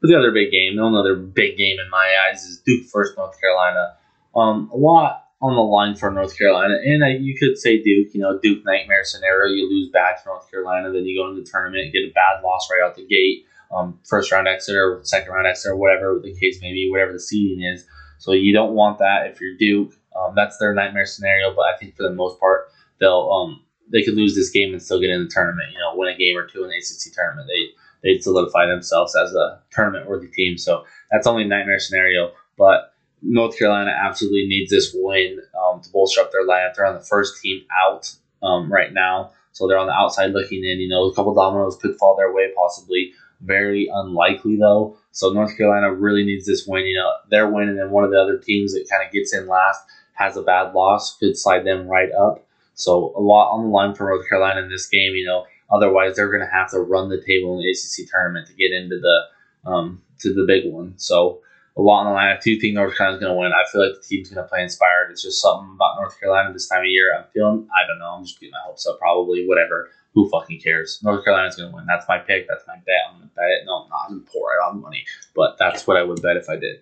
[0.00, 3.40] But the other big game, another big game in my eyes is Duke versus North
[3.40, 3.96] Carolina.
[4.36, 8.14] Um, a lot on the line for North Carolina, and uh, you could say Duke.
[8.14, 9.52] You know, Duke nightmare scenario.
[9.52, 12.42] You lose bad to North Carolina, then you go into the tournament, get a bad
[12.42, 13.46] loss right out the gate.
[13.74, 17.12] Um, first round exit or second round exit or whatever the case may be, whatever
[17.12, 17.84] the seeding is.
[18.18, 19.92] So you don't want that if you're Duke.
[20.16, 21.54] Um, that's their nightmare scenario.
[21.54, 22.68] But I think for the most part,
[23.00, 25.72] they'll um, they could lose this game and still get in the tournament.
[25.72, 27.48] You know, win a game or two in the ACC tournament.
[27.48, 30.56] They they solidify themselves as a tournament worthy team.
[30.58, 32.32] So that's only a nightmare scenario.
[32.56, 36.74] But North Carolina absolutely needs this win um, to bolster up their lineup.
[36.74, 39.32] They're on the first team out um, right now.
[39.52, 40.80] So they're on the outside looking in.
[40.80, 43.12] You know, a couple dominoes could fall their way, possibly.
[43.44, 44.96] Very unlikely, though.
[45.12, 46.86] So North Carolina really needs this win.
[46.86, 49.34] You know, their win, and then one of the other teams that kind of gets
[49.34, 49.82] in last
[50.14, 52.46] has a bad loss, could slide them right up.
[52.74, 55.14] So a lot on the line for North Carolina in this game.
[55.14, 58.46] You know, Otherwise, they're going to have to run the table in the ACC tournament
[58.46, 60.94] to get into the um, to the big one.
[60.96, 61.40] So
[61.76, 62.28] a lot on the line.
[62.28, 63.50] I do think North Carolina's going to win.
[63.52, 65.10] I feel like the team's going to play inspired.
[65.10, 67.16] It's just something about North Carolina this time of year.
[67.16, 67.66] I'm feeling.
[67.74, 68.14] I don't know.
[68.14, 68.98] I'm just getting my hopes up.
[68.98, 69.90] Probably whatever.
[70.14, 71.00] Who fucking cares?
[71.02, 71.86] North Carolina's going to win.
[71.86, 72.46] That's my pick.
[72.48, 72.94] That's my bet.
[73.08, 73.64] I'm going to bet it.
[73.66, 74.10] No, I'm not.
[74.10, 74.50] I'm poor.
[74.64, 76.80] I money, but that's what I would bet if I did.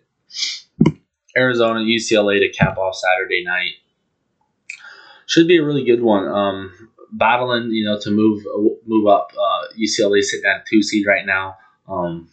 [1.37, 3.73] Arizona, UCLA to cap off Saturday night.
[5.27, 6.29] Should be a really good one.
[6.29, 8.45] Um, battling, you know, to move
[8.87, 9.33] move up.
[9.33, 11.57] Uh, UCLA sitting at two seed right now.
[11.89, 12.29] Um,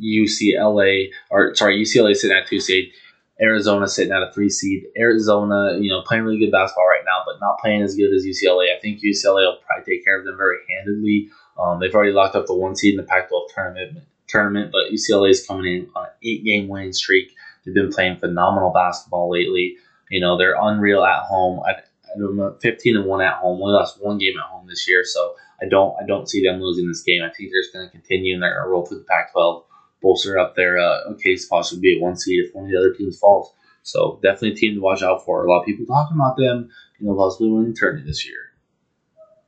[0.00, 2.92] UCLA or sorry, UCLA sitting at two seed.
[3.40, 4.84] Arizona sitting at a three seed.
[4.96, 8.24] Arizona, you know, playing really good basketball right now, but not playing as good as
[8.24, 8.74] UCLA.
[8.74, 11.30] I think UCLA will probably take care of them very handedly.
[11.58, 13.98] Um, they've already locked up the one seed in the Pac-12 tournament.
[14.26, 17.34] Tournament, but UCLA is coming in on an eight-game winning streak.
[17.64, 19.76] They've been playing phenomenal basketball lately.
[20.10, 21.60] You know, they're unreal at home.
[21.60, 23.58] I, I don't know, 15 and one at home.
[23.58, 26.60] We lost one game at home this year, so I don't I don't see them
[26.60, 27.22] losing this game.
[27.22, 29.64] I think they're just going to continue and they're going to roll through the Pac-12,
[30.04, 32.92] bolster up their uh, case possibly be a one seed if one of the other
[32.92, 33.52] teams falls.
[33.82, 35.44] So definitely a team to watch out for.
[35.44, 38.52] A lot of people talking about them, you know, possibly winning the tournament this year.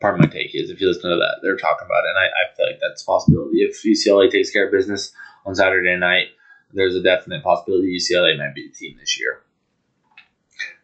[0.01, 2.19] Part of my take is if you listen to that, they're talking about it, and
[2.19, 3.59] I, I feel like that's a possibility.
[3.59, 5.13] If UCLA takes care of business
[5.47, 6.29] on Saturday night,
[6.73, 9.43] there's a definite possibility UCLA might be the team this year.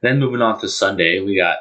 [0.00, 1.58] Then moving on to Sunday, we got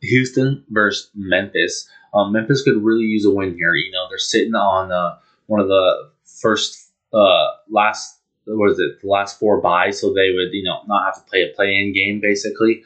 [0.00, 1.88] Houston versus Memphis.
[2.14, 3.74] Um, Memphis could really use a win here.
[3.74, 6.85] You know, they're sitting on uh, one of the first,
[7.16, 11.06] uh, last, what is it, the last four buys, so they would, you know, not
[11.06, 12.82] have to play a play-in game basically.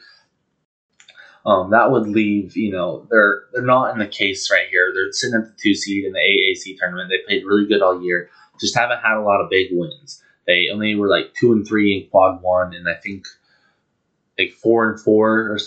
[1.45, 4.91] Um, that would leave, you know, they're they're not in the case right here.
[4.93, 7.09] They're sitting at the two seed in the AAC tournament.
[7.09, 10.21] They played really good all year, just haven't had a lot of big wins.
[10.45, 13.25] They only were like two and three in quad one, and I think
[14.37, 15.59] like four and four or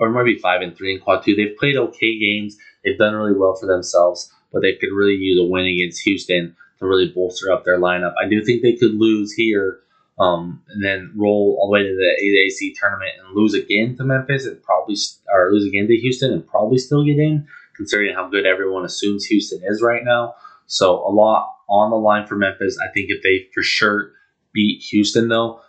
[0.00, 1.34] or maybe five and three in quad two.
[1.34, 2.56] They've played okay games.
[2.82, 6.56] They've done really well for themselves, but they could really use a win against Houston
[6.78, 8.14] to really bolster up their lineup.
[8.22, 9.80] I do think they could lose here,
[10.18, 14.04] um, and then roll all the way to the AAC tournament and lose again to
[14.04, 14.96] Memphis and probably
[15.32, 19.24] or lose again to Houston and probably still get in, considering how good everyone assumes
[19.26, 20.34] Houston is right now.
[20.66, 22.78] So a lot on the line for Memphis.
[22.78, 24.12] I think if they for sure
[24.52, 25.60] beat Houston though,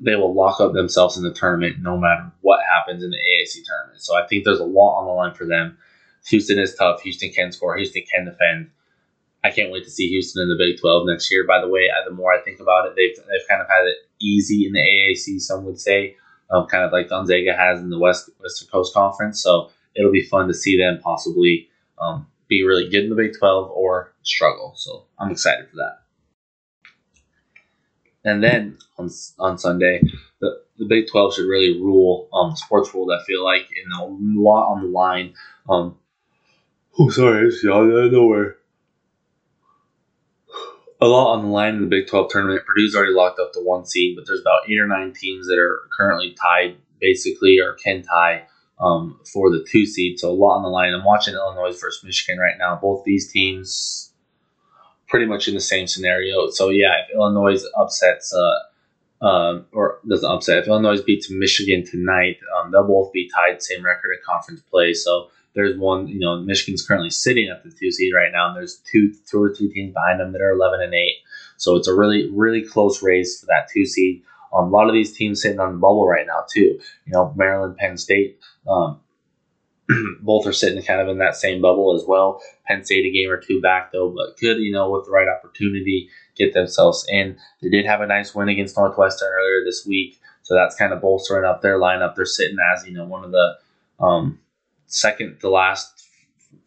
[0.00, 3.64] they will lock up themselves in the tournament no matter what happens in the AAC
[3.64, 4.02] tournament.
[4.02, 5.78] So I think there's a lot on the line for them.
[6.28, 7.02] Houston is tough.
[7.02, 7.76] Houston can score.
[7.76, 8.70] Houston can defend.
[9.44, 11.44] I can't wait to see Houston in the Big 12 next year.
[11.46, 13.96] By the way, the more I think about it, they've, they've kind of had it
[14.20, 16.16] easy in the AAC, some would say,
[16.50, 19.42] um, kind of like Gonzaga has in the West Western Coast Conference.
[19.42, 23.36] So it'll be fun to see them possibly um, be really good in the Big
[23.36, 24.74] 12 or struggle.
[24.76, 25.98] So I'm excited for that.
[28.24, 30.02] And then on, on Sunday,
[30.40, 33.92] the, the Big 12 should really rule um, the sports world, I feel like, and
[33.92, 34.04] a
[34.40, 35.34] lot on the line.
[35.68, 35.96] Um,
[36.96, 38.58] oh, sorry, it's out of nowhere
[41.02, 42.64] a lot on the line in the Big 12 tournament.
[42.64, 45.58] Purdue's already locked up the one seed, but there's about eight or nine teams that
[45.58, 48.46] are currently tied, basically, or can tie
[48.80, 50.20] um, for the two seed.
[50.20, 50.94] So a lot on the line.
[50.94, 52.78] I'm watching Illinois versus Michigan right now.
[52.80, 54.12] Both these teams
[55.08, 56.48] pretty much in the same scenario.
[56.50, 62.38] So yeah, if Illinois upsets uh, um, or doesn't upset, if Illinois beats Michigan tonight,
[62.56, 64.94] um, they'll both be tied, same record in conference play.
[64.94, 68.56] So there's one, you know, Michigan's currently sitting at the two seed right now, and
[68.56, 71.12] there's two, two or three teams behind them that are 11 and 8.
[71.56, 74.22] So it's a really, really close race for that two seed.
[74.54, 76.78] Um, a lot of these teams sitting on the bubble right now too.
[77.06, 78.38] You know, Maryland, Penn State,
[78.68, 79.00] um,
[80.20, 82.42] both are sitting kind of in that same bubble as well.
[82.66, 85.28] Penn State a game or two back though, but could you know with the right
[85.28, 87.36] opportunity get themselves in.
[87.60, 91.00] They did have a nice win against Northwestern earlier this week, so that's kind of
[91.00, 92.14] bolstering up their lineup.
[92.14, 93.54] They're sitting as you know one of the
[94.00, 94.38] um,
[94.92, 96.08] second to last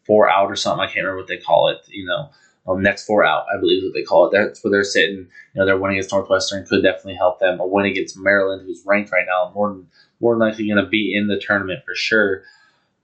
[0.06, 0.80] four out or something.
[0.80, 1.78] I can't remember what they call it.
[1.88, 2.30] You know,
[2.68, 4.32] um, next four out, I believe is what they call it.
[4.32, 5.18] That's where they're sitting.
[5.18, 7.60] You know, their win against Northwestern could definitely help them.
[7.60, 9.86] A win against Maryland, who's ranked right now, more than
[10.20, 12.42] more than likely going to be in the tournament for sure.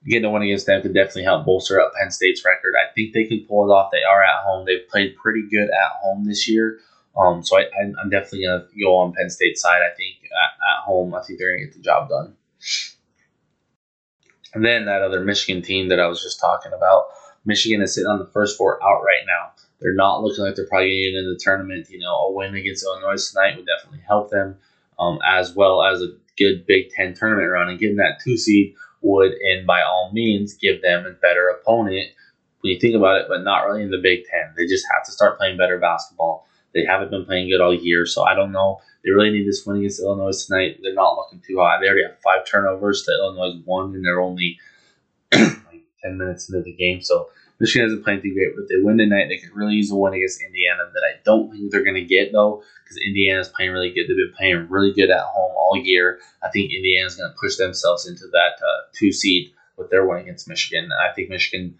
[0.06, 2.74] Getting a win against them could definitely help bolster up Penn State's record.
[2.76, 3.92] I think they can pull it off.
[3.92, 4.66] They are at home.
[4.66, 6.80] They've played pretty good at home this year.
[7.16, 9.82] Um, so I, am definitely going to go on Penn State's side.
[9.82, 12.34] I think at, at home, I think they're going to get the job done.
[14.54, 17.06] And then that other Michigan team that I was just talking about,
[17.44, 19.52] Michigan is sitting on the first four out right now.
[19.80, 21.88] They're not looking like they're probably getting in the tournament.
[21.90, 24.56] You know, a win against Illinois tonight would definitely help them,
[24.98, 27.68] um, as well as a good Big Ten tournament run.
[27.68, 32.10] And getting that two seed would, and by all means, give them a better opponent
[32.60, 34.54] when you think about it, but not really in the Big Ten.
[34.56, 36.46] They just have to start playing better basketball.
[36.74, 38.80] They haven't been playing good all year, so I don't know.
[39.04, 40.78] They really need this win against Illinois tonight.
[40.82, 41.80] They're not looking too hot.
[41.80, 44.58] They already have five turnovers to Illinois one, and they're only
[45.32, 47.02] like ten minutes into the game.
[47.02, 47.28] So
[47.62, 49.96] Michigan isn't playing too great, but if they win tonight, they could really use a
[49.96, 53.72] win against Indiana that I don't think they're going to get though, because Indiana's playing
[53.72, 54.06] really good.
[54.08, 56.18] They've been playing really good at home all year.
[56.42, 60.20] I think Indiana's going to push themselves into that uh, two seed with their win
[60.20, 60.90] against Michigan.
[60.92, 61.78] I think Michigan.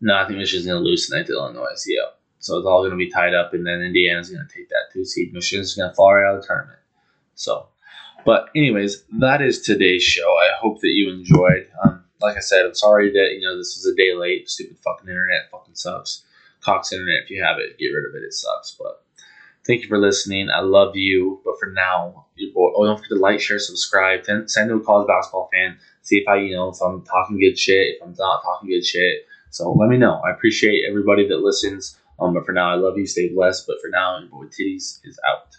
[0.00, 1.82] No, I think Michigan's going to lose tonight to Illinois.
[1.86, 2.12] Yeah.
[2.42, 4.90] So it's all going to be tied up, and then Indiana's going to take that
[4.92, 5.32] two seed.
[5.32, 6.80] Michigan's going to fall right out of the tournament.
[7.36, 7.68] So,
[8.26, 10.28] but anyways, that is today's show.
[10.28, 11.68] I hope that you enjoyed.
[11.84, 14.50] Um, like I said, I'm sorry that you know this was a day late.
[14.50, 16.24] Stupid fucking internet fucking sucks.
[16.60, 18.26] Cox internet, if you have it, get rid of it.
[18.26, 18.76] It sucks.
[18.76, 19.04] But
[19.64, 20.48] thank you for listening.
[20.50, 21.40] I love you.
[21.44, 22.26] But for now,
[22.56, 24.24] oh, don't forget to like, share, subscribe.
[24.24, 25.78] Send to a college basketball fan.
[26.02, 28.84] See if I, you know, if I'm talking good shit, if I'm not talking good
[28.84, 29.26] shit.
[29.50, 30.20] So let me know.
[30.24, 31.98] I appreciate everybody that listens.
[32.20, 33.06] Um, but for now, I love you.
[33.06, 33.66] Stay blessed.
[33.66, 35.56] But for now, your boy Titties is out.